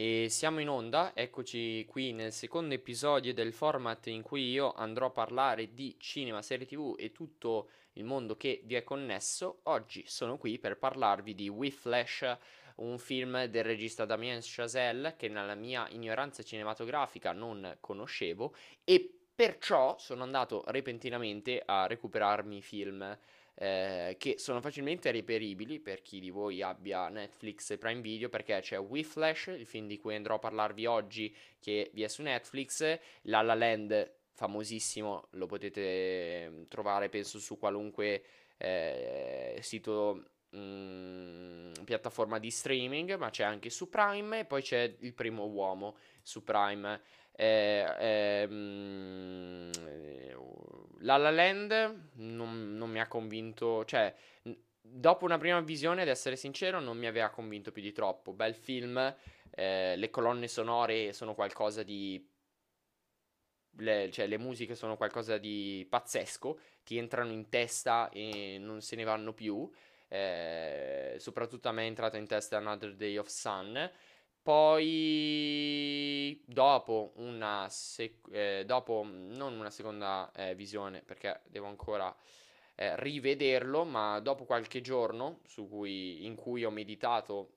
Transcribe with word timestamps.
E 0.00 0.28
siamo 0.28 0.60
in 0.60 0.68
onda, 0.68 1.10
eccoci 1.12 1.84
qui 1.88 2.12
nel 2.12 2.32
secondo 2.32 2.72
episodio 2.72 3.34
del 3.34 3.52
format 3.52 4.06
in 4.06 4.22
cui 4.22 4.48
io 4.48 4.72
andrò 4.74 5.06
a 5.06 5.10
parlare 5.10 5.74
di 5.74 5.96
cinema, 5.98 6.40
serie 6.40 6.66
tv 6.66 6.94
e 6.96 7.10
tutto 7.10 7.70
il 7.94 8.04
mondo 8.04 8.36
che 8.36 8.62
vi 8.64 8.76
è 8.76 8.84
connesso. 8.84 9.58
Oggi 9.64 10.04
sono 10.06 10.38
qui 10.38 10.60
per 10.60 10.78
parlarvi 10.78 11.34
di 11.34 11.48
Whiplash, 11.48 12.36
un 12.76 12.96
film 13.00 13.46
del 13.46 13.64
regista 13.64 14.04
Damien 14.04 14.38
Chazelle 14.40 15.16
che 15.16 15.26
nella 15.26 15.56
mia 15.56 15.88
ignoranza 15.90 16.44
cinematografica 16.44 17.32
non 17.32 17.78
conoscevo 17.80 18.54
e 18.84 19.12
perciò 19.34 19.98
sono 19.98 20.22
andato 20.22 20.62
repentinamente 20.68 21.60
a 21.66 21.88
recuperarmi 21.88 22.62
film 22.62 23.18
eh, 23.60 24.14
che 24.18 24.38
sono 24.38 24.60
facilmente 24.60 25.10
reperibili 25.10 25.80
per 25.80 26.00
chi 26.02 26.20
di 26.20 26.30
voi 26.30 26.62
abbia 26.62 27.08
Netflix 27.08 27.70
e 27.70 27.78
Prime 27.78 28.00
Video 28.00 28.28
perché 28.28 28.60
c'è 28.60 28.78
Whiplash, 28.78 29.46
il 29.48 29.66
film 29.66 29.88
di 29.88 29.98
cui 29.98 30.14
andrò 30.14 30.36
a 30.36 30.38
parlarvi 30.38 30.86
oggi 30.86 31.34
che 31.58 31.90
vi 31.92 32.04
è 32.04 32.08
su 32.08 32.22
Netflix, 32.22 32.98
La 33.22 33.42
La 33.42 33.54
Land 33.54 34.14
famosissimo, 34.32 35.26
lo 35.30 35.46
potete 35.46 36.48
mm, 36.48 36.62
trovare 36.68 37.08
penso 37.08 37.40
su 37.40 37.58
qualunque 37.58 38.22
eh, 38.56 39.58
sito 39.60 40.24
mm, 40.54 41.72
piattaforma 41.84 42.38
di 42.38 42.52
streaming, 42.52 43.16
ma 43.16 43.30
c'è 43.30 43.42
anche 43.42 43.70
su 43.70 43.88
Prime 43.88 44.40
e 44.40 44.44
poi 44.44 44.62
c'è 44.62 44.94
Il 45.00 45.14
primo 45.14 45.46
uomo 45.46 45.96
su 46.22 46.44
Prime. 46.44 47.00
Eh, 47.32 47.84
eh, 47.98 48.46
la 51.00 51.16
La 51.16 51.30
Land 51.30 52.10
non, 52.14 52.76
non 52.76 52.90
mi 52.90 53.00
ha 53.00 53.06
convinto, 53.06 53.84
cioè, 53.84 54.14
dopo 54.80 55.24
una 55.24 55.38
prima 55.38 55.60
visione, 55.60 56.02
ad 56.02 56.08
essere 56.08 56.36
sincero, 56.36 56.80
non 56.80 56.96
mi 56.96 57.06
aveva 57.06 57.28
convinto 57.30 57.72
più 57.72 57.82
di 57.82 57.92
troppo. 57.92 58.32
Bel 58.32 58.54
film, 58.54 59.14
eh, 59.50 59.96
le 59.96 60.10
colonne 60.10 60.48
sonore 60.48 61.12
sono 61.12 61.34
qualcosa 61.34 61.82
di... 61.82 62.26
Le, 63.80 64.10
cioè, 64.10 64.26
le 64.26 64.38
musiche 64.38 64.74
sono 64.74 64.96
qualcosa 64.96 65.38
di 65.38 65.86
pazzesco, 65.88 66.58
ti 66.82 66.98
entrano 66.98 67.30
in 67.30 67.48
testa 67.48 68.08
e 68.08 68.58
non 68.58 68.80
se 68.80 68.96
ne 68.96 69.04
vanno 69.04 69.32
più. 69.32 69.70
Eh, 70.08 71.16
soprattutto 71.18 71.68
a 71.68 71.72
me 71.72 71.82
è 71.84 71.86
entrata 71.86 72.16
in 72.16 72.26
testa 72.26 72.56
Another 72.56 72.96
Day 72.96 73.16
of 73.18 73.28
Sun. 73.28 73.90
Poi, 74.42 76.42
dopo 76.46 77.12
una, 77.16 77.66
sec- 77.68 78.28
eh, 78.32 78.64
dopo 78.64 79.06
non 79.06 79.58
una 79.58 79.70
seconda 79.70 80.30
eh, 80.34 80.54
visione, 80.54 81.02
perché 81.02 81.42
devo 81.48 81.66
ancora 81.66 82.14
eh, 82.74 82.98
rivederlo, 83.00 83.84
ma 83.84 84.20
dopo 84.20 84.44
qualche 84.44 84.80
giorno 84.80 85.40
cui, 85.68 86.24
in 86.24 86.34
cui 86.34 86.64
ho 86.64 86.70
meditato 86.70 87.56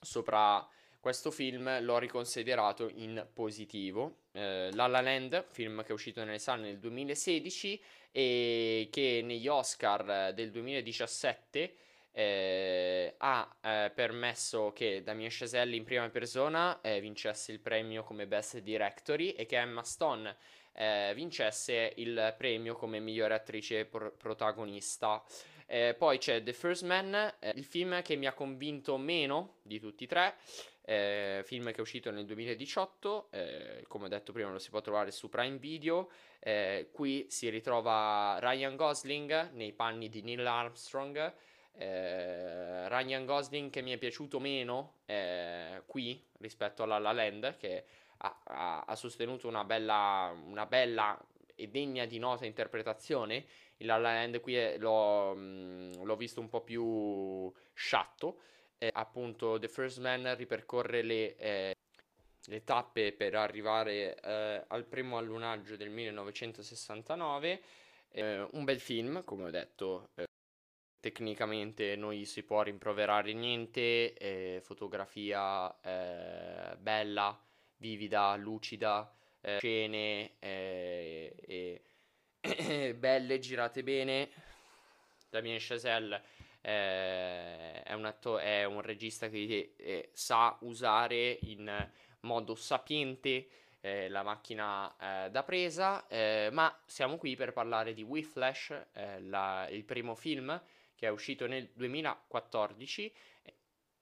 sopra 0.00 0.66
questo 1.00 1.30
film, 1.30 1.82
l'ho 1.82 1.98
riconsiderato 1.98 2.88
in 2.88 3.26
positivo. 3.32 4.22
Eh, 4.32 4.70
La 4.72 4.86
La 4.86 5.00
Land, 5.00 5.46
film 5.50 5.82
che 5.82 5.88
è 5.88 5.92
uscito 5.92 6.24
nelle 6.24 6.38
sale 6.38 6.62
nel 6.62 6.78
2016 6.78 7.82
e 8.10 8.88
che 8.90 9.22
negli 9.24 9.48
Oscar 9.48 10.32
del 10.34 10.50
2017 10.50 11.76
eh, 12.18 13.14
ha 13.16 13.56
eh, 13.60 13.92
permesso 13.94 14.72
che 14.72 15.04
Damien 15.04 15.30
Chazelle 15.30 15.76
in 15.76 15.84
prima 15.84 16.08
persona 16.08 16.80
eh, 16.80 17.00
vincesse 17.00 17.52
il 17.52 17.60
premio 17.60 18.02
come 18.02 18.26
Best 18.26 18.58
Directory 18.58 19.30
e 19.30 19.46
che 19.46 19.56
Emma 19.56 19.84
Stone 19.84 20.36
eh, 20.72 21.12
vincesse 21.14 21.92
il 21.94 22.34
premio 22.36 22.74
come 22.74 22.98
migliore 22.98 23.34
attrice 23.34 23.84
pro- 23.84 24.10
protagonista. 24.10 25.22
Eh, 25.66 25.94
poi 25.96 26.18
c'è 26.18 26.42
The 26.42 26.52
First 26.52 26.82
Man, 26.82 27.14
eh, 27.14 27.52
il 27.54 27.64
film 27.64 28.02
che 28.02 28.16
mi 28.16 28.26
ha 28.26 28.32
convinto 28.32 28.96
meno 28.96 29.58
di 29.62 29.78
tutti 29.78 30.02
e 30.02 30.06
tre, 30.08 30.34
film 31.44 31.66
che 31.66 31.76
è 31.76 31.80
uscito 31.80 32.10
nel 32.10 32.24
2018, 32.24 33.28
eh, 33.30 33.84
come 33.86 34.06
ho 34.06 34.08
detto 34.08 34.32
prima 34.32 34.50
lo 34.50 34.58
si 34.58 34.70
può 34.70 34.80
trovare 34.80 35.12
su 35.12 35.28
Prime 35.28 35.58
Video, 35.58 36.10
qui 36.90 37.26
si 37.28 37.50
ritrova 37.50 38.38
Ryan 38.40 38.74
Gosling 38.74 39.50
nei 39.52 39.74
panni 39.74 40.08
di 40.08 40.22
Neil 40.22 40.46
Armstrong, 40.46 41.34
eh, 41.78 42.88
Ryan 42.88 43.24
Gosling 43.24 43.70
che 43.70 43.82
mi 43.82 43.92
è 43.92 43.98
piaciuto 43.98 44.40
meno 44.40 44.98
eh, 45.06 45.82
qui 45.86 46.22
rispetto 46.38 46.82
alla 46.82 46.98
La 46.98 47.12
Land 47.12 47.56
che 47.56 47.84
ha, 48.18 48.40
ha, 48.44 48.84
ha 48.86 48.96
sostenuto 48.96 49.46
una 49.46 49.64
bella, 49.64 50.34
una 50.44 50.66
bella, 50.66 51.18
e 51.54 51.68
degna 51.68 52.04
di 52.04 52.18
nota 52.18 52.46
interpretazione. 52.46 53.44
Il 53.78 53.86
La 53.86 53.96
La 53.96 54.12
Land 54.12 54.40
qui 54.40 54.54
è, 54.56 54.76
l'ho, 54.78 55.34
mh, 55.34 56.04
l'ho, 56.04 56.16
visto 56.16 56.40
un 56.40 56.48
po' 56.48 56.60
più 56.62 57.52
sciatto. 57.74 58.40
Eh, 58.78 58.90
appunto 58.92 59.58
The 59.58 59.68
First 59.68 59.98
Man 59.98 60.36
ripercorre 60.36 61.02
le, 61.02 61.36
eh, 61.36 61.74
le 62.44 62.64
tappe 62.64 63.12
per 63.12 63.34
arrivare 63.34 64.16
eh, 64.20 64.64
al 64.68 64.84
primo 64.84 65.18
allunaggio 65.18 65.76
del 65.76 65.90
1969 65.90 67.60
eh, 68.10 68.46
un 68.52 68.64
bel 68.64 68.78
film 68.78 69.24
come 69.24 69.44
ho 69.44 69.50
detto 69.50 70.10
tecnicamente 71.00 71.96
non 71.96 72.24
si 72.24 72.42
può 72.42 72.62
rimproverare 72.62 73.32
niente, 73.32 74.14
eh, 74.14 74.60
fotografia 74.62 75.74
eh, 75.80 76.76
bella, 76.76 77.38
vivida, 77.76 78.34
lucida, 78.36 79.12
eh, 79.40 79.58
scene 79.58 80.32
eh, 80.38 81.82
belle, 82.96 83.38
girate 83.38 83.82
bene. 83.82 84.30
Damien 85.30 85.58
Chazelle 85.60 86.22
eh, 86.60 87.82
è 87.82 87.92
un, 87.92 88.04
atto- 88.04 88.38
è, 88.38 88.64
un 88.64 88.80
regista 88.80 89.28
che 89.28 89.74
eh, 89.76 90.10
sa 90.12 90.56
usare 90.62 91.38
in 91.42 91.90
modo 92.20 92.54
sapiente 92.54 93.48
la 93.80 94.24
macchina 94.24 94.92
da 95.30 95.42
presa, 95.44 96.04
ma 96.50 96.82
siamo 96.84 97.16
qui 97.16 97.36
per 97.36 97.52
parlare 97.52 97.94
di 97.94 98.02
Whiplash, 98.02 98.76
la, 99.20 99.66
il 99.70 99.84
primo 99.84 100.14
film 100.16 100.60
che 100.98 101.06
è 101.06 101.10
uscito 101.10 101.46
nel 101.46 101.70
2014, 101.74 103.12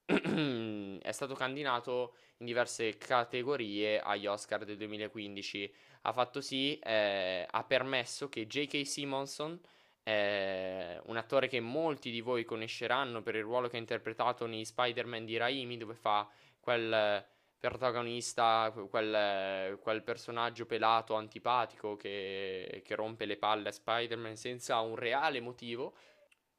è 1.02 1.12
stato 1.12 1.34
candidato 1.34 2.14
in 2.38 2.46
diverse 2.46 2.96
categorie 2.96 4.00
agli 4.00 4.26
Oscar 4.26 4.64
del 4.64 4.78
2015. 4.78 5.74
Ha 6.02 6.12
fatto 6.12 6.40
sì, 6.40 6.78
eh, 6.78 7.46
ha 7.48 7.64
permesso 7.64 8.30
che 8.30 8.46
J.K. 8.46 8.86
Simonson, 8.86 9.60
eh, 10.04 10.98
un 11.04 11.18
attore 11.18 11.48
che 11.48 11.60
molti 11.60 12.10
di 12.10 12.22
voi 12.22 12.44
conosceranno 12.44 13.20
per 13.20 13.34
il 13.34 13.42
ruolo 13.42 13.68
che 13.68 13.76
ha 13.76 13.80
interpretato 13.80 14.46
nei 14.46 14.64
Spider-Man 14.64 15.26
di 15.26 15.36
Raimi, 15.36 15.76
dove 15.76 15.94
fa 15.94 16.26
quel 16.58 17.22
protagonista, 17.58 18.72
quel, 18.88 19.78
quel 19.82 20.02
personaggio 20.02 20.64
pelato, 20.64 21.14
antipatico 21.14 21.96
che, 21.96 22.80
che 22.82 22.94
rompe 22.94 23.26
le 23.26 23.36
palle 23.36 23.68
a 23.68 23.72
Spider-Man 23.72 24.36
senza 24.36 24.80
un 24.80 24.96
reale 24.96 25.40
motivo 25.40 25.94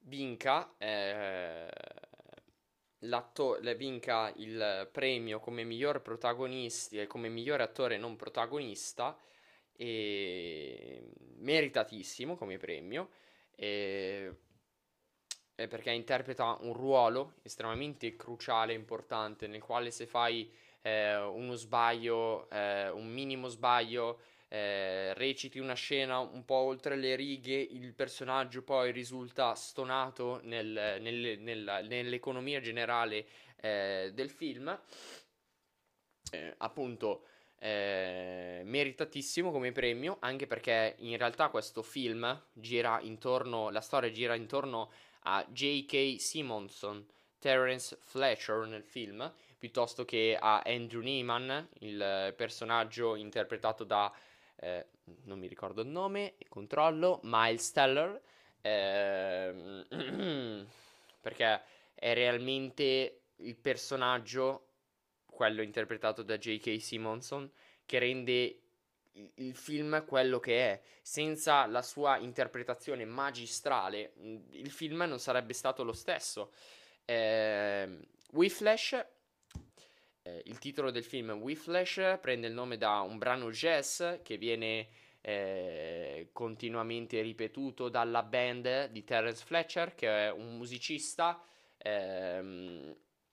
vinca, 0.08 0.74
eh, 0.78 1.70
vinca 3.76 4.32
il 4.36 4.88
premio 4.90 5.38
come 5.38 5.62
miglior 5.62 6.02
protagonista 6.02 6.96
e 6.96 7.06
come 7.06 7.28
migliore 7.28 7.62
attore 7.62 7.96
non 7.96 8.16
protagonista 8.16 9.16
e 9.72 11.12
meritatissimo 11.36 12.36
come 12.36 12.56
premio 12.56 13.10
e, 13.54 14.34
e 15.54 15.68
perché 15.68 15.90
interpreta 15.92 16.56
un 16.60 16.72
ruolo 16.72 17.34
estremamente 17.42 18.16
cruciale 18.16 18.72
e 18.72 18.76
importante 18.76 19.46
nel 19.46 19.62
quale 19.62 19.90
se 19.92 20.06
fai 20.06 20.50
eh, 20.82 21.16
uno 21.16 21.54
sbaglio, 21.54 22.48
eh, 22.50 22.88
un 22.90 23.08
minimo 23.08 23.48
sbaglio 23.48 24.20
eh, 24.48 25.12
reciti 25.14 25.58
una 25.58 25.74
scena 25.74 26.18
un 26.18 26.44
po' 26.44 26.54
oltre 26.54 26.96
le 26.96 27.14
righe, 27.14 27.56
il 27.56 27.92
personaggio 27.92 28.62
poi 28.62 28.92
risulta 28.92 29.54
stonato 29.54 30.40
nel, 30.44 30.98
nel, 31.00 31.38
nella, 31.38 31.80
nell'economia 31.82 32.60
generale 32.60 33.26
eh, 33.60 34.10
del 34.14 34.30
film. 34.30 34.80
Eh, 36.30 36.54
appunto, 36.58 37.24
eh, 37.58 38.62
meritatissimo 38.64 39.50
come 39.50 39.72
premio, 39.72 40.16
anche 40.20 40.46
perché 40.46 40.94
in 40.98 41.16
realtà 41.16 41.48
questo 41.48 41.82
film 41.82 42.42
gira 42.52 43.00
intorno, 43.02 43.70
la 43.70 43.80
storia 43.80 44.10
gira 44.10 44.34
intorno 44.34 44.90
a 45.22 45.44
J.K. 45.48 46.20
Simonson, 46.20 47.06
Terence 47.38 47.98
Fletcher 48.00 48.66
nel 48.66 48.84
film, 48.84 49.30
piuttosto 49.58 50.04
che 50.04 50.36
a 50.40 50.62
Andrew 50.64 51.02
Neiman, 51.02 51.68
il 51.80 52.32
personaggio 52.36 53.16
interpretato 53.16 53.84
da 53.84 54.12
eh, 54.60 54.86
non 55.24 55.38
mi 55.38 55.46
ricordo 55.46 55.82
il 55.82 55.88
nome, 55.88 56.34
controllo, 56.48 57.20
Miles 57.22 57.70
Teller, 57.72 58.20
eh, 58.60 59.86
perché 61.20 61.62
è 61.94 62.14
realmente 62.14 63.20
il 63.36 63.56
personaggio, 63.56 64.66
quello 65.26 65.62
interpretato 65.62 66.22
da 66.22 66.36
J.K. 66.36 66.80
Simonson, 66.80 67.50
che 67.86 67.98
rende 67.98 68.60
il 69.36 69.54
film 69.54 70.04
quello 70.04 70.38
che 70.38 70.72
è. 70.72 70.80
Senza 71.02 71.66
la 71.66 71.82
sua 71.82 72.18
interpretazione 72.18 73.04
magistrale, 73.04 74.12
il 74.50 74.70
film 74.70 75.02
non 75.02 75.18
sarebbe 75.18 75.52
stato 75.52 75.82
lo 75.82 75.92
stesso. 75.92 76.52
Eh, 77.04 77.98
Whiplash, 78.32 79.06
il 80.44 80.58
il 80.58 80.64
titolo 80.64 80.90
del 80.90 81.04
film 81.04 81.30
Whiplash 81.30 82.18
prende 82.20 82.48
il 82.48 82.52
nome 82.52 82.76
da 82.76 83.00
un 83.00 83.16
brano 83.16 83.50
jazz 83.50 84.02
che 84.22 84.36
viene 84.36 84.88
eh, 85.20 86.30
continuamente 86.32 87.20
ripetuto 87.20 87.88
dalla 87.88 88.24
band 88.24 88.86
di 88.86 89.04
Terence 89.04 89.44
Fletcher, 89.44 89.94
che 89.94 90.08
è 90.08 90.32
un 90.32 90.56
musicista, 90.56 91.40
ehm, 91.76 92.92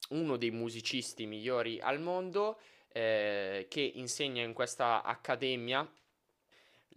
uno 0.10 0.38
dei 0.38 0.52
musicisti 0.52 1.26
migliori 1.26 1.80
al 1.80 2.00
mondo, 2.00 2.60
eh, 2.94 3.66
che 3.70 3.82
insegna 3.82 4.44
in 4.44 4.54
questa 4.54 5.02
accademia, 5.02 5.90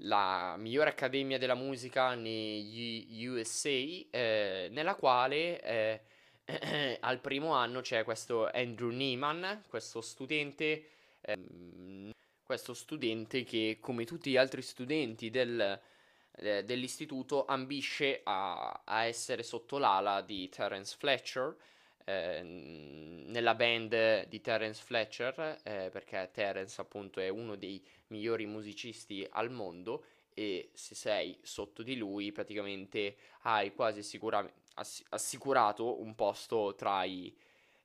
la 0.03 0.57
migliore 0.59 0.91
accademia 0.91 1.39
della 1.39 1.55
musica 1.55 2.15
negli 2.15 3.25
USA, 3.25 3.71
eh, 3.71 4.69
nella 4.71 4.95
quale 4.95 5.63
eh, 5.63 6.01
al 7.01 7.21
primo 7.21 7.53
anno 7.53 7.81
c'è 7.81 8.05
questo 8.05 8.49
Andrew 8.51 8.91
Neiman, 8.91 9.65
questo 9.69 10.01
studente, 10.01 10.89
ehm, 11.21 12.11
questo 12.43 12.73
studente 12.73 13.45
che 13.45 13.77
come 13.81 14.05
tutti 14.05 14.31
gli 14.31 14.37
altri 14.37 14.63
studenti 14.63 15.29
del, 15.29 15.79
eh, 16.37 16.65
dell'istituto 16.65 17.45
ambisce 17.45 18.21
a, 18.25 18.81
a, 18.85 19.05
essere 19.05 19.43
sotto 19.43 19.77
l'ala 19.77 20.23
di 20.23 20.49
Terence 20.49 20.97
Fletcher, 20.99 21.55
eh, 22.05 22.41
nella 22.43 23.55
band 23.55 24.27
di 24.29 24.41
Terence 24.41 24.83
Fletcher, 24.83 25.59
eh, 25.63 25.91
perché 25.93 26.31
Terence 26.33 26.81
appunto 26.81 27.21
è 27.21 27.29
uno 27.29 27.57
dei 27.57 27.85
migliori 28.07 28.47
musicisti 28.47 29.27
al 29.33 29.51
mondo 29.51 30.05
e 30.33 30.71
se 30.73 30.95
sei 30.95 31.37
sotto 31.43 31.83
di 31.83 31.97
lui 31.97 32.33
praticamente 32.33 33.17
hai 33.43 33.75
quasi 33.75 34.03
sicuramente 34.03 34.68
ass- 34.79 35.05
assicurato 35.11 36.01
un 36.01 36.15
posto 36.15 36.75
tra 36.77 37.05
i, 37.05 37.35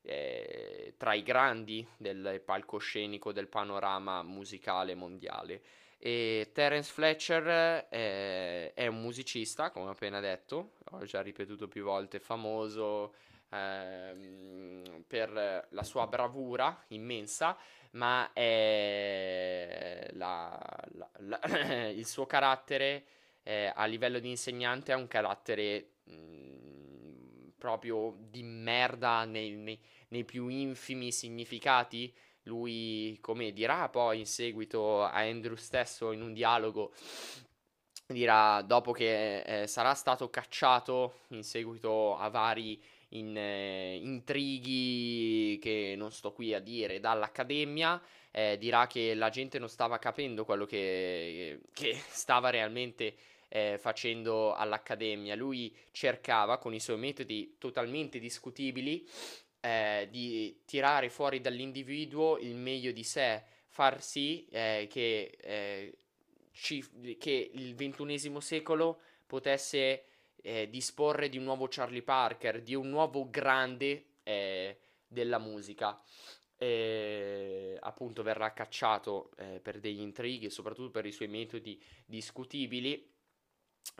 eh, 0.02 0.94
tra 0.96 1.14
i 1.14 1.22
grandi 1.22 1.86
del 1.96 2.40
palcoscenico 2.44 3.32
del 3.32 3.48
panorama 3.48 4.22
musicale 4.22 4.94
mondiale. 4.94 5.62
E 5.98 6.50
Terence 6.52 6.92
Fletcher 6.92 7.86
eh, 7.88 8.72
è 8.74 8.86
un 8.86 9.00
musicista, 9.00 9.70
come 9.70 9.86
ho 9.86 9.90
appena 9.90 10.20
detto, 10.20 10.72
ho 10.90 11.04
già 11.04 11.22
ripetuto 11.22 11.66
più 11.66 11.82
volte, 11.84 12.18
famoso 12.18 13.14
ehm, 13.48 15.04
per 15.06 15.66
la 15.70 15.82
sua 15.82 16.06
bravura 16.06 16.84
immensa, 16.88 17.56
ma 17.92 18.30
la, 18.34 20.10
la, 20.12 21.10
la, 21.18 21.40
il 21.88 22.06
suo 22.06 22.26
carattere 22.26 23.04
eh, 23.42 23.72
a 23.74 23.84
livello 23.86 24.18
di 24.18 24.30
insegnante 24.30 24.92
è 24.92 24.96
un 24.96 25.06
carattere 25.06 25.90
mh, 26.04 26.53
proprio 27.58 28.16
di 28.18 28.42
merda 28.42 29.24
nei, 29.24 29.52
nei, 29.52 29.78
nei 30.08 30.24
più 30.24 30.48
infimi 30.48 31.12
significati. 31.12 32.12
Lui, 32.44 33.16
come 33.20 33.52
dirà 33.52 33.88
poi 33.88 34.18
in 34.18 34.26
seguito 34.26 35.02
a 35.02 35.12
Andrew 35.12 35.54
stesso 35.54 36.12
in 36.12 36.20
un 36.20 36.34
dialogo, 36.34 36.92
dirà 38.06 38.60
dopo 38.62 38.92
che 38.92 39.40
eh, 39.40 39.66
sarà 39.66 39.94
stato 39.94 40.28
cacciato 40.28 41.20
in 41.28 41.42
seguito 41.42 42.16
a 42.16 42.28
vari 42.28 42.82
in, 43.10 43.36
eh, 43.36 43.96
intrighi 43.96 45.58
che 45.60 45.94
non 45.96 46.10
sto 46.12 46.32
qui 46.32 46.52
a 46.54 46.60
dire 46.60 47.00
dall'Accademia, 47.00 48.00
eh, 48.30 48.58
dirà 48.58 48.86
che 48.86 49.14
la 49.14 49.30
gente 49.30 49.58
non 49.58 49.68
stava 49.68 49.98
capendo 49.98 50.44
quello 50.44 50.66
che, 50.66 51.60
che 51.72 51.94
stava 52.08 52.50
realmente 52.50 53.14
eh, 53.54 53.78
facendo 53.78 54.52
all'Accademia. 54.52 55.36
Lui 55.36 55.72
cercava 55.92 56.58
con 56.58 56.74
i 56.74 56.80
suoi 56.80 56.98
metodi 56.98 57.54
totalmente 57.56 58.18
discutibili 58.18 59.08
eh, 59.60 60.08
di 60.10 60.62
tirare 60.64 61.08
fuori 61.08 61.40
dall'individuo 61.40 62.36
il 62.38 62.56
meglio 62.56 62.90
di 62.90 63.04
sé, 63.04 63.44
far 63.68 64.02
sì 64.02 64.44
eh, 64.50 64.88
che, 64.90 65.38
eh, 65.40 65.98
ci, 66.50 66.84
che 67.16 67.50
il 67.54 67.76
ventunesimo 67.76 68.40
secolo 68.40 68.98
potesse 69.24 70.04
eh, 70.42 70.68
disporre 70.68 71.28
di 71.28 71.38
un 71.38 71.44
nuovo 71.44 71.68
Charlie 71.70 72.02
Parker, 72.02 72.60
di 72.60 72.74
un 72.74 72.88
nuovo 72.88 73.30
grande 73.30 74.06
eh, 74.24 74.78
della 75.06 75.38
musica. 75.38 76.02
E, 76.56 77.78
appunto 77.80 78.24
verrà 78.24 78.52
cacciato 78.52 79.30
eh, 79.36 79.60
per 79.60 79.78
degli 79.78 80.00
intrighi, 80.00 80.50
soprattutto 80.50 80.90
per 80.90 81.06
i 81.06 81.12
suoi 81.12 81.28
metodi 81.28 81.80
discutibili, 82.04 83.12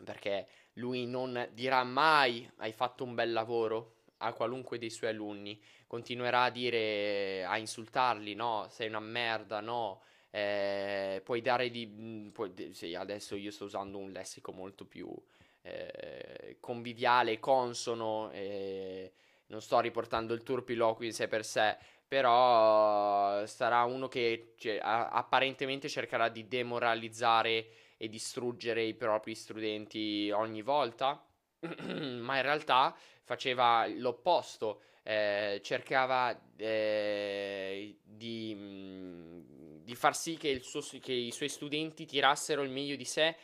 perché 0.03 0.47
lui 0.73 1.05
non 1.05 1.49
dirà 1.53 1.83
mai 1.83 2.49
hai 2.57 2.71
fatto 2.71 3.03
un 3.03 3.15
bel 3.15 3.31
lavoro 3.31 3.93
a 4.19 4.33
qualunque 4.33 4.77
dei 4.77 4.89
suoi 4.89 5.09
alunni, 5.09 5.61
continuerà 5.87 6.43
a 6.43 6.49
dire, 6.49 7.45
a 7.45 7.57
insultarli, 7.57 8.33
no, 8.33 8.67
sei 8.69 8.87
una 8.87 8.99
merda, 8.99 9.59
no, 9.59 10.01
eh, 10.31 11.21
puoi 11.23 11.41
dare 11.41 11.69
di... 11.69 12.29
Puoi, 12.33 12.71
sì, 12.73 12.95
adesso 12.95 13.35
io 13.35 13.51
sto 13.51 13.65
usando 13.65 13.97
un 13.97 14.11
lessico 14.11 14.51
molto 14.51 14.85
più 14.85 15.13
eh, 15.61 16.57
conviviale, 16.59 17.39
consono, 17.39 18.31
eh, 18.31 19.11
non 19.47 19.61
sto 19.61 19.79
riportando 19.79 20.33
il 20.33 20.43
turpiloquio 20.43 21.07
in 21.07 21.13
sé 21.13 21.27
per 21.27 21.45
sé, 21.45 21.77
però 22.07 23.45
sarà 23.45 23.83
uno 23.83 24.07
che 24.07 24.53
cioè, 24.57 24.79
apparentemente 24.81 25.89
cercherà 25.89 26.29
di 26.29 26.47
demoralizzare 26.47 27.67
e 27.97 28.07
distruggere 28.09 28.83
i 28.83 28.93
propri 28.93 29.35
studenti 29.35 30.31
ogni 30.31 30.61
volta, 30.61 31.25
ma 31.59 32.35
in 32.35 32.41
realtà 32.41 32.95
faceva 33.23 33.87
l'opposto, 33.87 34.81
eh, 35.03 35.61
cercava 35.63 36.37
eh, 36.57 37.99
di, 38.03 38.53
mm, 38.55 39.83
di, 39.83 39.95
far 39.95 40.15
sì 40.15 40.35
che, 40.37 40.59
suo, 40.61 40.81
che 40.99 41.13
i 41.13 41.31
suoi 41.31 41.49
studenti 41.49 42.05
tirassero 42.05 42.63
il 42.63 42.71
meglio 42.71 42.95
di 42.95 43.05
sé 43.05 43.35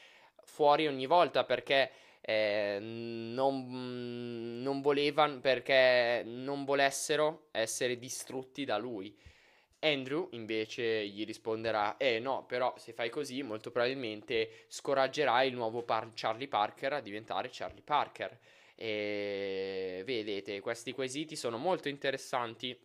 fuori 0.43 0.87
ogni 0.87 1.05
volta 1.05 1.43
perché 1.43 1.91
eh, 2.21 2.77
non, 2.79 4.61
non 4.61 4.81
volevano 4.81 5.39
perché 5.39 6.23
non 6.25 6.65
volessero 6.65 7.47
essere 7.51 7.97
distrutti 7.97 8.65
da 8.65 8.77
lui. 8.77 9.15
Andrew 9.81 10.27
invece 10.31 11.07
gli 11.07 11.25
risponderà: 11.25 11.97
Eh 11.97 12.19
no, 12.19 12.45
però 12.45 12.73
se 12.77 12.93
fai 12.93 13.09
così, 13.09 13.41
molto 13.43 13.71
probabilmente 13.71 14.65
scoraggerai 14.67 15.47
il 15.49 15.55
nuovo 15.55 15.83
par- 15.83 16.11
Charlie 16.13 16.47
Parker 16.47 16.93
a 16.93 17.01
diventare 17.01 17.49
Charlie 17.51 17.81
Parker. 17.83 18.37
E 18.75 20.03
vedete, 20.05 20.59
questi 20.59 20.91
quesiti 20.93 21.35
sono 21.35 21.57
molto 21.57 21.89
interessanti 21.89 22.75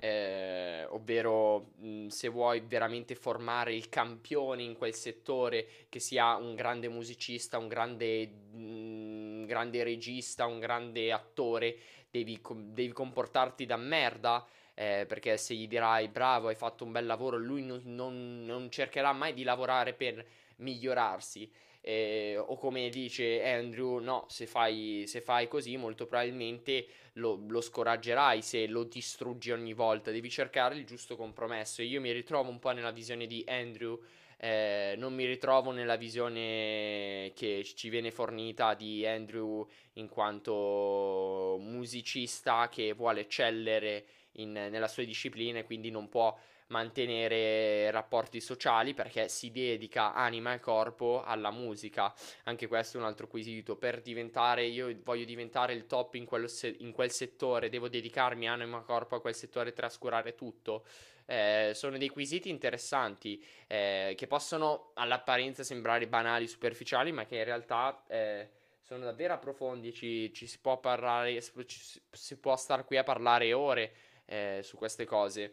eh, 0.00 0.84
ovvero 0.90 1.72
mh, 1.78 2.06
se 2.08 2.28
vuoi 2.28 2.60
veramente 2.60 3.14
formare 3.14 3.74
il 3.74 3.88
campione 3.88 4.62
in 4.62 4.76
quel 4.76 4.94
settore, 4.94 5.66
che 5.88 5.98
sia 5.98 6.36
un 6.36 6.54
grande 6.54 6.88
musicista, 6.88 7.58
un 7.58 7.68
grande, 7.68 8.26
mh, 8.26 9.46
grande 9.46 9.82
regista, 9.82 10.46
un 10.46 10.60
grande 10.60 11.12
attore, 11.12 11.76
devi, 12.10 12.40
devi 12.54 12.92
comportarti 12.92 13.66
da 13.66 13.76
merda. 13.76 14.46
Eh, 14.78 15.06
perché 15.08 15.36
se 15.38 15.54
gli 15.54 15.66
dirai 15.66 16.06
bravo, 16.06 16.46
hai 16.46 16.54
fatto 16.54 16.84
un 16.84 16.92
bel 16.92 17.04
lavoro, 17.04 17.36
lui 17.36 17.64
non, 17.64 17.80
non, 17.84 18.44
non 18.44 18.70
cercherà 18.70 19.12
mai 19.12 19.34
di 19.34 19.42
lavorare 19.42 19.92
per 19.92 20.24
migliorarsi 20.58 21.50
eh, 21.80 22.36
o 22.36 22.56
come 22.56 22.88
dice 22.90 23.42
Andrew, 23.44 23.98
no, 23.98 24.26
se 24.28 24.46
fai, 24.46 25.04
se 25.06 25.20
fai 25.20 25.48
così 25.48 25.76
molto 25.76 26.06
probabilmente 26.06 26.86
lo, 27.14 27.42
lo, 27.48 27.60
scoraggerai 27.60 28.42
se 28.42 28.66
lo 28.66 28.84
distruggi 28.84 29.52
ogni 29.52 29.72
volta, 29.72 30.10
devi 30.10 30.28
cercare 30.28 30.74
il 30.76 30.84
giusto 30.84 31.16
compromesso. 31.16 31.82
Io 31.82 32.00
mi 32.00 32.12
ritrovo 32.12 32.50
un 32.50 32.58
po' 32.58 32.72
nella 32.72 32.90
visione 32.90 33.26
di 33.26 33.42
Andrew, 33.48 33.98
eh, 34.40 34.94
non 34.96 35.14
mi 35.14 35.24
ritrovo 35.24 35.72
nella 35.72 35.96
visione 35.96 37.32
che 37.34 37.64
ci 37.74 37.88
viene 37.88 38.12
fornita 38.12 38.74
di 38.74 39.04
Andrew 39.04 39.66
in 39.94 40.08
quanto 40.08 41.56
musicista 41.60 42.68
che 42.68 42.92
vuole 42.92 43.22
eccellere 43.22 44.06
in, 44.32 44.52
nella 44.52 44.86
sua 44.86 45.04
disciplina 45.04 45.58
e 45.58 45.64
quindi 45.64 45.90
non 45.90 46.08
può 46.08 46.36
mantenere 46.68 47.90
rapporti 47.90 48.40
sociali 48.40 48.94
perché 48.94 49.28
si 49.28 49.50
dedica 49.50 50.14
anima 50.14 50.52
e 50.52 50.60
corpo 50.60 51.22
alla 51.24 51.50
musica. 51.50 52.12
Anche 52.44 52.66
questo 52.66 52.96
è 52.96 53.00
un 53.00 53.06
altro 53.06 53.26
quesito. 53.26 53.76
Per 53.76 54.00
diventare, 54.00 54.64
io 54.64 54.94
voglio 55.02 55.24
diventare 55.24 55.72
il 55.72 55.86
top 55.86 56.14
in, 56.14 56.26
se- 56.46 56.76
in 56.80 56.92
quel 56.92 57.10
settore, 57.10 57.68
devo 57.68 57.88
dedicarmi 57.88 58.48
anima 58.48 58.80
e 58.80 58.84
corpo 58.84 59.16
a 59.16 59.20
quel 59.20 59.34
settore 59.34 59.70
e 59.70 59.72
trascurare 59.72 60.34
tutto. 60.34 60.84
Eh, 61.30 61.72
sono 61.74 61.98
dei 61.98 62.08
quesiti 62.08 62.48
interessanti 62.48 63.44
eh, 63.66 64.14
che 64.16 64.26
possono 64.26 64.92
all'apparenza 64.94 65.62
sembrare 65.62 66.08
banali, 66.08 66.46
superficiali, 66.48 67.12
ma 67.12 67.26
che 67.26 67.36
in 67.36 67.44
realtà 67.44 68.02
eh, 68.08 68.48
sono 68.80 69.04
davvero 69.04 69.38
profondi. 69.38 69.92
Ci, 69.92 70.32
ci, 70.32 70.46
si 70.46 70.58
può 70.58 70.80
parlare, 70.80 71.42
ci, 71.42 72.00
si 72.10 72.36
può 72.38 72.56
stare 72.56 72.84
qui 72.84 72.96
a 72.96 73.02
parlare 73.02 73.52
ore 73.52 73.92
eh, 74.24 74.60
su 74.62 74.76
queste 74.78 75.04
cose. 75.04 75.52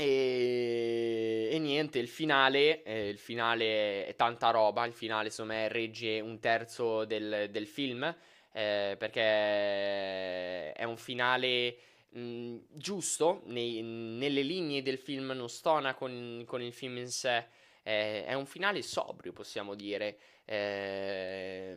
E, 0.00 1.48
e, 1.50 1.58
niente, 1.58 1.98
il 1.98 2.06
finale, 2.06 2.84
eh, 2.84 3.08
il 3.08 3.18
finale 3.18 4.06
è 4.06 4.14
tanta 4.14 4.50
roba, 4.50 4.86
il 4.86 4.92
finale 4.92 5.26
insomma 5.26 5.66
regge 5.66 6.20
un 6.20 6.38
terzo 6.38 7.04
del, 7.04 7.48
del 7.50 7.66
film, 7.66 8.04
eh, 8.52 8.94
perché 8.96 10.72
è 10.72 10.84
un 10.84 10.96
finale 10.96 11.76
mh, 12.10 12.58
giusto 12.70 13.42
nei, 13.46 13.82
nelle 13.82 14.42
linee 14.42 14.82
del 14.82 14.98
film, 14.98 15.32
non 15.32 15.48
stona 15.48 15.94
con, 15.94 16.44
con 16.46 16.62
il 16.62 16.72
film 16.72 16.98
in 16.98 17.08
sé. 17.10 17.46
Eh, 17.82 18.24
è 18.24 18.34
un 18.34 18.46
finale 18.46 18.82
sobrio, 18.82 19.32
possiamo 19.32 19.74
dire, 19.74 20.16
eh, 20.44 21.74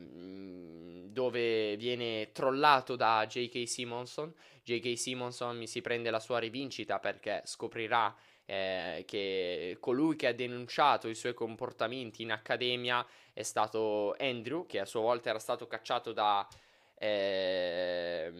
dove 1.11 1.75
viene 1.77 2.31
trollato 2.31 2.95
da 2.95 3.25
J.K. 3.27 3.67
Simonson. 3.67 4.33
J.K. 4.63 4.97
Simonson 4.97 5.65
si 5.67 5.81
prende 5.81 6.09
la 6.09 6.19
sua 6.19 6.39
rivincita 6.39 6.99
perché 6.99 7.41
scoprirà 7.45 8.15
eh, 8.45 9.03
che 9.05 9.77
colui 9.79 10.15
che 10.15 10.27
ha 10.27 10.33
denunciato 10.33 11.07
i 11.07 11.15
suoi 11.15 11.33
comportamenti 11.33 12.21
in 12.21 12.31
accademia 12.31 13.05
è 13.33 13.43
stato 13.43 14.15
Andrew, 14.19 14.65
che 14.65 14.79
a 14.79 14.85
sua 14.85 15.01
volta 15.01 15.29
era 15.29 15.39
stato 15.39 15.67
cacciato 15.67 16.11
da, 16.13 16.47
eh, 16.95 18.31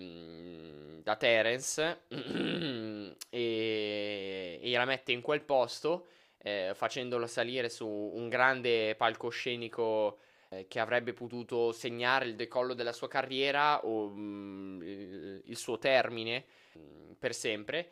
da 1.04 1.16
Terence 1.16 2.04
e, 3.30 4.60
e 4.62 4.72
la 4.72 4.86
mette 4.86 5.12
in 5.12 5.22
quel 5.22 5.42
posto 5.42 6.08
eh, 6.44 6.72
facendolo 6.74 7.28
salire 7.28 7.70
su 7.70 7.88
un 7.88 8.28
grande 8.28 8.96
palcoscenico 8.96 10.20
eh, 10.54 10.68
che 10.68 10.80
avrebbe 10.80 11.14
potuto 11.14 11.72
segnare 11.72 12.26
il 12.26 12.36
decollo 12.36 12.74
della 12.74 12.92
sua 12.92 13.08
carriera 13.08 13.86
o 13.86 14.10
mh, 14.10 14.20
mm, 14.20 14.82
il, 15.46 15.56
suo 15.56 15.78
termine 15.78 16.44
mh, 16.74 16.80
mm, 16.80 17.12
per 17.18 17.34
sempre. 17.34 17.90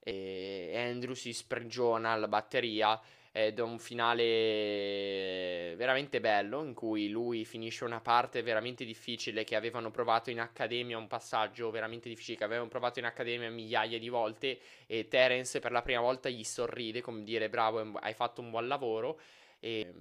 E 0.00 0.72
Andrew 0.74 1.12
si 1.12 1.34
sprigiona 1.34 2.12
alla 2.12 2.28
batteria 2.28 2.98
ed 3.30 3.58
è 3.58 3.62
un 3.62 3.78
finale 3.78 5.74
veramente 5.76 6.18
bello 6.18 6.64
in 6.64 6.72
cui 6.72 7.10
lui 7.10 7.44
finisce 7.44 7.84
una 7.84 8.00
parte 8.00 8.40
veramente 8.40 8.86
difficile 8.86 9.44
che 9.44 9.54
avevano 9.54 9.90
provato 9.90 10.30
in 10.30 10.40
accademia, 10.40 10.96
un 10.96 11.08
passaggio 11.08 11.70
veramente 11.70 12.08
difficile 12.08 12.38
che 12.38 12.44
avevano 12.44 12.68
provato 12.68 13.00
in 13.00 13.04
accademia 13.04 13.50
migliaia 13.50 13.98
di 13.98 14.08
volte 14.08 14.58
e 14.86 15.08
Terence 15.08 15.60
per 15.60 15.72
la 15.72 15.82
prima 15.82 16.00
volta 16.00 16.30
gli 16.30 16.42
sorride 16.42 17.02
come 17.02 17.22
dire 17.22 17.50
bravo, 17.50 17.98
hai 18.00 18.14
fatto 18.14 18.40
un 18.40 18.48
buon 18.48 18.66
lavoro 18.66 19.20
e 19.60 19.92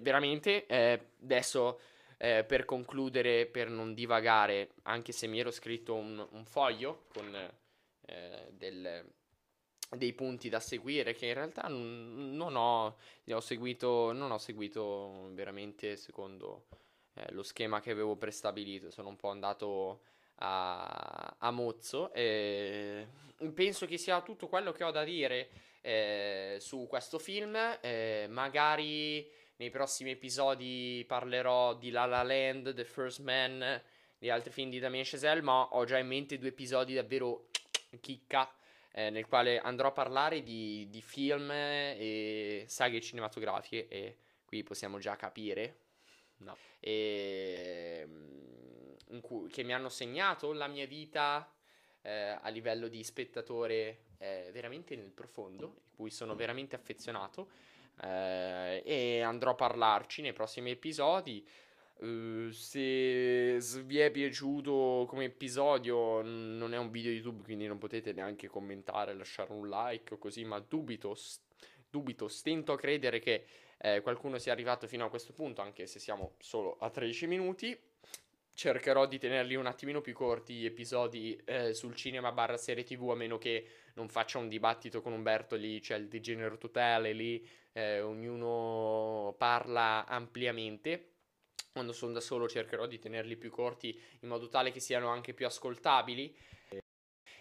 veramente 0.00 0.66
eh, 0.66 1.12
adesso 1.22 1.80
eh, 2.16 2.44
per 2.44 2.64
concludere, 2.64 3.46
per 3.46 3.68
non 3.68 3.94
divagare, 3.94 4.70
anche 4.82 5.12
se 5.12 5.26
mi 5.26 5.38
ero 5.38 5.50
scritto 5.50 5.94
un, 5.94 6.26
un 6.30 6.44
foglio 6.44 7.04
con 7.12 7.34
eh, 8.06 8.48
del 8.50 9.12
dei 9.90 10.12
punti 10.12 10.48
da 10.48 10.58
seguire 10.58 11.14
che 11.14 11.26
in 11.26 11.34
realtà 11.34 11.68
non 11.68 12.56
ho, 12.56 12.96
ho 13.30 13.40
seguito, 13.40 14.12
non 14.12 14.32
ho 14.32 14.38
seguito 14.38 15.28
veramente 15.32 15.96
secondo 15.96 16.66
eh, 17.14 17.30
lo 17.32 17.44
schema 17.44 17.80
che 17.80 17.92
avevo 17.92 18.16
prestabilito, 18.16 18.90
sono 18.90 19.08
un 19.08 19.16
po' 19.16 19.28
andato 19.28 20.00
a, 20.36 21.36
a 21.38 21.50
mozzo 21.50 22.12
e 22.12 23.06
penso 23.52 23.86
che 23.86 23.98
sia 23.98 24.20
tutto 24.22 24.48
quello 24.48 24.72
che 24.72 24.82
ho 24.82 24.90
da 24.90 25.04
dire 25.04 25.48
eh, 25.80 26.56
su 26.60 26.86
questo 26.88 27.18
film, 27.18 27.56
eh, 27.80 28.26
magari 28.28 29.30
nei 29.56 29.70
prossimi 29.70 30.10
episodi 30.10 31.04
parlerò 31.06 31.74
di 31.74 31.90
La 31.90 32.06
La 32.06 32.22
Land, 32.22 32.74
The 32.74 32.84
First 32.84 33.20
Man, 33.20 33.82
di 34.18 34.30
altri 34.30 34.52
film 34.52 34.70
di 34.70 34.78
Damien 34.78 35.04
Chazelle, 35.06 35.42
ma 35.42 35.62
ho 35.72 35.84
già 35.84 35.98
in 35.98 36.06
mente 36.06 36.38
due 36.38 36.48
episodi 36.48 36.94
davvero 36.94 37.48
chicca 38.00 38.52
eh, 38.92 39.10
nel 39.10 39.26
quale 39.26 39.58
andrò 39.58 39.88
a 39.88 39.92
parlare 39.92 40.42
di, 40.42 40.88
di, 40.88 41.02
film 41.02 41.50
e 41.50 42.64
saghe 42.66 43.00
cinematografiche 43.00 43.88
e 43.88 44.16
qui 44.44 44.62
possiamo 44.62 44.98
già 44.98 45.16
capire 45.16 45.78
no. 46.38 46.56
e, 46.80 48.04
mm, 48.06 49.18
cui, 49.20 49.48
che 49.48 49.62
mi 49.62 49.74
hanno 49.74 49.88
segnato 49.88 50.52
la 50.52 50.68
mia 50.68 50.86
vita 50.86 51.52
eh, 52.02 52.38
a 52.40 52.48
livello 52.50 52.88
di 52.88 53.02
spettatore 53.02 54.04
eh, 54.18 54.50
veramente 54.52 54.94
nel 54.94 55.10
profondo, 55.10 55.66
in 55.66 55.96
cui 55.96 56.10
sono 56.10 56.34
veramente 56.34 56.76
affezionato 56.76 57.48
eh, 58.02 58.82
e 58.84 59.20
andrò 59.20 59.52
a 59.52 59.54
parlarci 59.54 60.22
nei 60.22 60.32
prossimi 60.32 60.70
episodi. 60.70 61.46
Uh, 61.96 62.50
se 62.50 63.58
vi 63.84 63.98
è 63.98 64.10
piaciuto 64.10 65.06
come 65.08 65.26
episodio, 65.26 66.22
non 66.22 66.74
è 66.74 66.76
un 66.76 66.90
video 66.90 67.12
YouTube, 67.12 67.44
quindi 67.44 67.66
non 67.66 67.78
potete 67.78 68.12
neanche 68.12 68.48
commentare, 68.48 69.14
lasciare 69.14 69.52
un 69.52 69.68
like 69.68 70.14
o 70.14 70.18
così, 70.18 70.44
ma 70.44 70.58
dubito, 70.58 71.16
dubito, 71.88 72.28
stento 72.28 72.72
a 72.72 72.76
credere 72.76 73.20
che 73.20 73.46
eh, 73.78 74.00
qualcuno 74.00 74.38
sia 74.38 74.52
arrivato 74.52 74.86
fino 74.86 75.04
a 75.04 75.08
questo 75.08 75.32
punto, 75.32 75.62
anche 75.62 75.86
se 75.86 75.98
siamo 75.98 76.34
solo 76.38 76.76
a 76.80 76.90
13 76.90 77.26
minuti. 77.26 77.78
Cercherò 78.54 79.06
di 79.06 79.18
tenerli 79.18 79.56
un 79.56 79.66
attimino 79.66 80.00
più 80.00 80.12
corti 80.12 80.54
gli 80.54 80.64
episodi 80.64 81.36
eh, 81.44 81.74
sul 81.74 81.96
cinema 81.96 82.30
barra 82.30 82.56
serie 82.56 82.84
tv, 82.84 83.10
a 83.10 83.16
meno 83.16 83.36
che 83.36 83.66
non 83.94 84.08
faccia 84.08 84.38
un 84.38 84.48
dibattito 84.48 85.02
con 85.02 85.12
Umberto 85.12 85.56
lì, 85.56 85.80
c'è 85.80 85.96
il 85.96 86.06
degenero 86.06 86.56
totale 86.56 87.12
lì, 87.12 87.44
eh, 87.72 88.00
ognuno 88.00 89.34
parla 89.36 90.06
ampliamente 90.06 91.14
quando 91.72 91.92
sono 91.92 92.12
da 92.12 92.20
solo 92.20 92.48
cercherò 92.48 92.86
di 92.86 93.00
tenerli 93.00 93.36
più 93.36 93.50
corti 93.50 94.00
in 94.20 94.28
modo 94.28 94.48
tale 94.48 94.70
che 94.70 94.78
siano 94.78 95.08
anche 95.08 95.34
più 95.34 95.46
ascoltabili. 95.46 96.36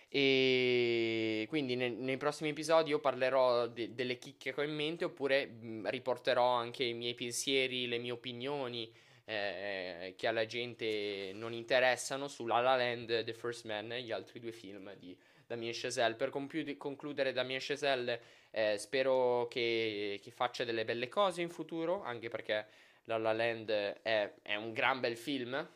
E 0.10 1.46
quindi 1.48 1.76
ne- 1.76 1.90
nei 1.90 2.18
prossimi 2.18 2.50
episodi 2.50 2.90
io 2.90 3.00
parlerò 3.00 3.68
de- 3.68 3.94
delle 3.94 4.18
chicche 4.18 4.52
che 4.52 4.62
ho 4.62 4.64
in 4.64 4.74
mente 4.74 5.06
oppure 5.06 5.46
mh, 5.46 5.90
riporterò 5.92 6.44
anche 6.48 6.84
i 6.84 6.94
miei 6.94 7.14
pensieri, 7.14 7.88
le 7.88 8.00
mie 8.00 8.12
opinioni 8.12 8.92
eh, 9.26 10.14
che 10.18 10.28
alla 10.28 10.46
gente 10.46 11.32
non 11.34 11.54
interessano 11.54 12.28
su 12.28 12.46
La 12.46 12.60
La 12.60 12.76
Land, 12.76 13.24
The 13.24 13.34
First 13.34 13.66
Man 13.66 13.92
e 13.92 14.02
gli 14.02 14.12
altri 14.12 14.40
due 14.40 14.52
film 14.52 14.94
di 14.96 15.18
Damien 15.46 15.74
Chazelle. 15.74 16.16
Per 16.16 16.30
compiu- 16.30 16.78
concludere 16.78 17.32
Damien 17.32 17.60
Chazelle 17.62 18.20
eh, 18.52 18.78
spero 18.78 19.48
che, 19.50 20.20
che 20.22 20.32
faccia 20.32 20.64
delle 20.64 20.86
belle 20.86 21.10
cose 21.10 21.42
in 21.42 21.50
futuro 21.50 22.04
anche 22.04 22.30
perché 22.30 22.68
la 23.06 23.18
La 23.18 23.34
Land 23.34 23.70
è, 23.70 24.34
è 24.42 24.56
un 24.56 24.72
gran 24.72 25.00
bel 25.00 25.18
film, 25.18 25.70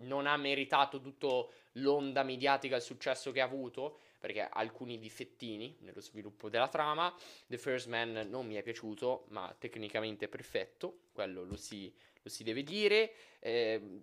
non 0.00 0.26
ha 0.26 0.36
meritato 0.36 1.00
tutto 1.00 1.52
l'onda 1.72 2.22
mediatica 2.22 2.74
e 2.74 2.78
il 2.78 2.84
successo 2.84 3.30
che 3.30 3.40
ha 3.40 3.44
avuto, 3.44 4.00
perché 4.18 4.42
ha 4.42 4.48
alcuni 4.52 4.98
difettini 4.98 5.76
nello 5.80 6.00
sviluppo 6.00 6.48
della 6.48 6.68
trama. 6.68 7.14
The 7.46 7.58
First 7.58 7.86
Man 7.86 8.26
non 8.28 8.46
mi 8.46 8.54
è 8.54 8.62
piaciuto, 8.62 9.26
ma 9.28 9.54
tecnicamente 9.58 10.26
è 10.26 10.28
perfetto, 10.28 11.00
quello 11.12 11.44
lo 11.44 11.56
si, 11.56 11.94
lo 12.22 12.28
si 12.28 12.42
deve 12.42 12.62
dire. 12.62 13.12
Eh, 13.38 14.02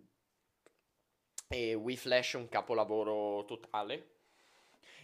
e 1.47 1.73
We 1.75 1.95
Flash 1.95 2.33
è 2.33 2.37
un 2.37 2.49
capolavoro 2.49 3.45
totale, 3.45 4.13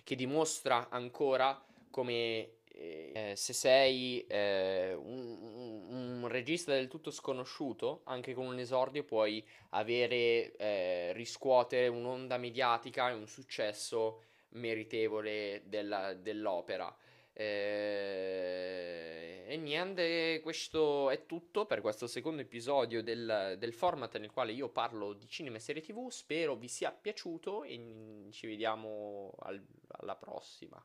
che 0.04 0.16
dimostra 0.16 0.90
ancora 0.90 1.64
come 1.92 2.62
eh, 2.74 3.34
se 3.36 3.54
sei 3.54 4.26
eh, 4.26 4.94
un, 4.94 6.22
un, 6.22 6.28
regista 6.28 6.72
del 6.74 6.88
tutto 6.88 7.12
sconosciuto, 7.12 8.02
anche 8.06 8.34
con 8.34 8.46
un 8.46 8.58
esordio 8.58 9.04
puoi 9.04 9.46
avere, 9.70 10.56
eh, 10.56 11.14
riscuotere 11.14 11.88
un'onda 11.88 12.38
mediatica 12.38 13.10
e 13.10 13.14
un 13.14 13.28
successo 13.28 14.24
meritevole 14.52 15.64
della, 15.66 16.14
dell'opera. 16.14 16.96
Eh, 17.34 19.02
e 19.48 19.58
niente, 19.58 20.40
questo 20.42 21.10
è 21.10 21.26
tutto 21.26 21.66
per 21.66 21.82
questo 21.82 22.08
secondo 22.08 22.42
episodio 22.42 23.04
del, 23.04 23.56
del, 23.58 23.74
format 23.74 24.18
nel 24.18 24.32
quale 24.32 24.52
io 24.52 24.70
parlo 24.70 25.14
di 25.14 25.28
cinema 25.28 25.58
e 25.58 25.60
serie 25.60 25.82
tv. 25.82 26.10
Spero 26.10 26.56
vi 26.56 26.68
sia 26.68 26.92
piaciuto 26.92 27.64
e 27.64 28.28
ci 28.32 28.48
vediamo 28.48 29.34
al, 29.40 29.62
alla 30.00 30.16
prossima. 30.16 30.84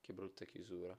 Che 0.00 0.12
brutta 0.12 0.44
chiusura. 0.44 0.98